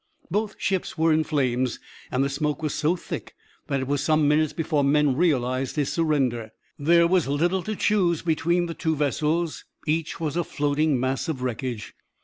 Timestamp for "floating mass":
10.43-11.27